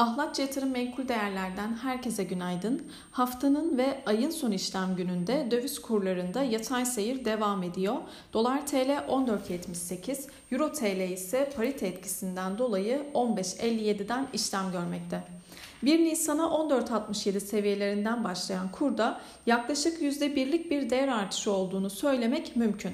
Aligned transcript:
Ahlatçı 0.00 0.42
Yatırım 0.42 0.70
Menkul 0.70 1.08
Değerler'den 1.08 1.76
herkese 1.76 2.24
günaydın. 2.24 2.82
Haftanın 3.10 3.78
ve 3.78 4.02
ayın 4.06 4.30
son 4.30 4.50
işlem 4.50 4.96
gününde 4.96 5.48
döviz 5.50 5.82
kurlarında 5.82 6.42
yatay 6.42 6.86
seyir 6.86 7.24
devam 7.24 7.62
ediyor. 7.62 7.96
Dolar 8.32 8.66
TL 8.66 8.90
14.78, 9.08 10.28
Euro 10.52 10.72
TL 10.72 11.10
ise 11.12 11.52
parite 11.56 11.86
etkisinden 11.86 12.58
dolayı 12.58 13.02
15.57'den 13.14 14.28
işlem 14.32 14.72
görmekte. 14.72 15.22
1 15.82 15.98
Nisan'a 15.98 16.42
14.67 16.42 17.40
seviyelerinden 17.40 18.24
başlayan 18.24 18.72
kurda 18.72 19.20
yaklaşık 19.46 20.02
%1'lik 20.02 20.70
bir 20.70 20.90
değer 20.90 21.08
artışı 21.08 21.52
olduğunu 21.52 21.90
söylemek 21.90 22.56
mümkün. 22.56 22.92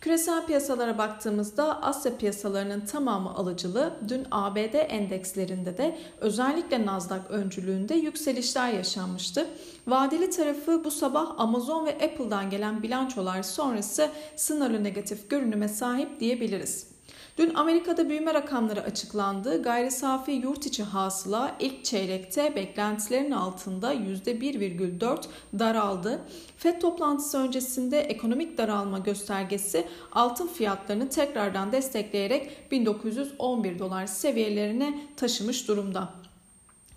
Küresel 0.00 0.46
piyasalara 0.46 0.98
baktığımızda 0.98 1.82
Asya 1.82 2.16
piyasalarının 2.16 2.80
tamamı 2.80 3.34
alıcılı. 3.34 3.92
Dün 4.08 4.26
ABD 4.30 4.74
endekslerinde 4.74 5.78
de 5.78 5.98
özellikle 6.20 6.86
Nasdaq 6.86 7.20
öncülüğünde 7.28 7.94
yükselişler 7.94 8.72
yaşanmıştı. 8.72 9.46
Vadeli 9.86 10.30
tarafı 10.30 10.84
bu 10.84 10.90
sabah 10.90 11.34
Amazon 11.38 11.86
ve 11.86 11.94
Apple'dan 11.94 12.50
gelen 12.50 12.82
bilançolar 12.82 13.42
sonrası 13.42 14.10
sınırlı 14.36 14.84
negatif 14.84 15.30
görünüme 15.30 15.68
sahip 15.68 16.20
diyebiliriz. 16.20 16.86
Dün 17.38 17.54
Amerika'da 17.54 18.08
büyüme 18.08 18.34
rakamları 18.34 18.82
açıklandı. 18.82 19.62
Gayri 19.62 19.90
safi 19.90 20.32
yurt 20.32 20.66
içi 20.66 20.82
hasıla 20.82 21.56
ilk 21.60 21.84
çeyrekte 21.84 22.56
beklentilerin 22.56 23.30
altında 23.30 23.94
%1,4 23.94 25.24
daraldı. 25.58 26.20
FED 26.56 26.80
toplantısı 26.80 27.38
öncesinde 27.38 28.00
ekonomik 28.00 28.58
daralma 28.58 28.98
göstergesi 28.98 29.86
altın 30.12 30.46
fiyatlarını 30.46 31.08
tekrardan 31.08 31.72
destekleyerek 31.72 32.70
1911 32.70 33.78
dolar 33.78 34.06
seviyelerine 34.06 34.98
taşımış 35.16 35.68
durumda. 35.68 36.29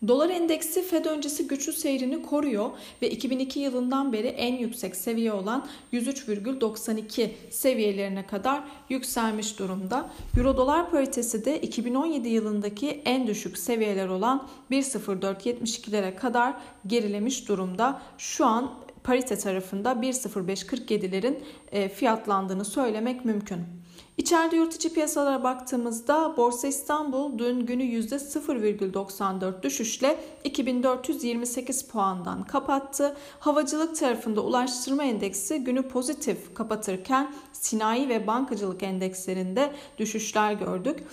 Dolar 0.08 0.30
endeksi 0.30 0.82
Fed 0.82 1.06
öncesi 1.06 1.48
güçlü 1.48 1.74
seyrini 1.74 2.22
koruyor 2.22 2.70
ve 3.02 3.10
2002 3.10 3.60
yılından 3.60 4.14
beri 4.14 4.28
en 4.28 4.56
yüksek 4.56 4.96
seviye 4.96 5.34
olan 5.34 5.68
103,92 5.94 7.30
seviyelerine 7.50 8.28
kadar 8.28 8.64
yükselmiş 8.90 9.60
durumda. 9.60 10.10
Euro 10.38 10.58
dolar 10.58 10.92
paritesi 10.92 11.46
de 11.46 11.62
2017 11.62 12.30
yılındaki 12.30 13.02
en 13.06 13.28
düşük 13.28 13.58
seviyeler 13.58 14.08
olan 14.08 14.48
1.0472'lere 14.72 16.16
kadar 16.16 16.54
gerilemiş 16.88 17.48
durumda. 17.48 18.02
Şu 18.18 18.46
an 18.46 18.74
parite 19.04 19.38
tarafında 19.38 19.92
1.0547'lerin 19.92 21.40
e, 21.72 21.90
fiyatlandığını 21.90 22.66
söylemek 22.66 23.26
mümkün. 23.26 23.83
İçeride 24.18 24.56
yurt 24.56 24.76
içi 24.76 24.94
piyasalara 24.94 25.44
baktığımızda 25.44 26.38
Borsa 26.38 26.68
İstanbul 26.68 27.40
dün 27.40 27.66
günü 27.66 27.84
%0,94 27.84 29.64
düşüşle 29.64 30.20
2428 30.44 31.88
puandan 31.88 32.44
kapattı. 32.44 33.16
Havacılık 33.40 33.96
tarafında 33.96 34.42
ulaştırma 34.42 35.04
endeksi 35.04 35.64
günü 35.64 35.88
pozitif 35.88 36.56
kapatırken 36.56 37.34
sinayi 37.52 38.10
ve 38.10 38.28
bankacılık 38.28 38.84
endekslerinde 38.84 39.72
düşüşler 39.98 40.54
gördük. 40.54 41.04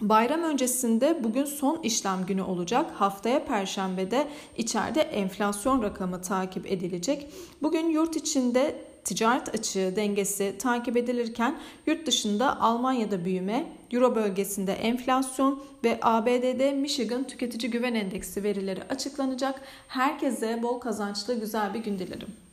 Bayram 0.00 0.42
öncesinde 0.42 1.24
bugün 1.24 1.44
son 1.44 1.82
işlem 1.82 2.26
günü 2.26 2.42
olacak. 2.42 2.90
Haftaya 2.94 3.44
perşembede 3.44 4.28
içeride 4.56 5.00
enflasyon 5.00 5.82
rakamı 5.82 6.22
takip 6.22 6.72
edilecek. 6.72 7.30
Bugün 7.62 7.88
yurt 7.88 8.16
içinde 8.16 8.89
ticaret 9.04 9.54
açığı 9.54 9.92
dengesi 9.96 10.58
takip 10.58 10.96
edilirken 10.96 11.58
yurt 11.86 12.06
dışında 12.06 12.60
Almanya'da 12.60 13.24
büyüme, 13.24 13.66
Euro 13.92 14.14
bölgesinde 14.14 14.72
enflasyon 14.72 15.62
ve 15.84 15.98
ABD'de 16.02 16.72
Michigan 16.72 17.24
Tüketici 17.24 17.70
Güven 17.70 17.94
Endeksi 17.94 18.42
verileri 18.42 18.82
açıklanacak. 18.82 19.60
Herkese 19.88 20.62
bol 20.62 20.80
kazançlı 20.80 21.40
güzel 21.40 21.74
bir 21.74 21.80
gün 21.80 21.98
dilerim. 21.98 22.49